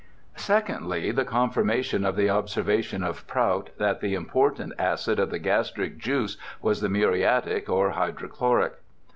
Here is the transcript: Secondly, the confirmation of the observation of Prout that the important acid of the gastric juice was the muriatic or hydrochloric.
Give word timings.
Secondly, 0.37 1.11
the 1.11 1.23
confirmation 1.25 2.03
of 2.07 2.15
the 2.15 2.27
observation 2.27 3.03
of 3.03 3.27
Prout 3.27 3.69
that 3.77 4.01
the 4.01 4.15
important 4.15 4.73
acid 4.79 5.19
of 5.19 5.29
the 5.29 5.37
gastric 5.37 5.99
juice 5.99 6.37
was 6.59 6.81
the 6.81 6.89
muriatic 6.89 7.69
or 7.69 7.91
hydrochloric. 7.91 8.79